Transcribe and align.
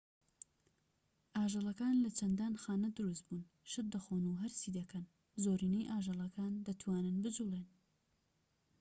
ئاژەڵەکان 1.35 1.95
لە 2.03 2.09
چەندان 2.17 2.53
خانە 2.63 2.89
دروستبوون 2.97 3.45
شت 3.71 3.85
دەخۆن 3.93 4.23
و 4.25 4.39
هەرسی 4.41 4.75
دەکەن 4.79 5.05
زۆرینەی 5.43 5.89
ئاژەڵەکان 5.91 6.53
دەتوانن 6.67 7.15
بجوڵێن 7.23 7.67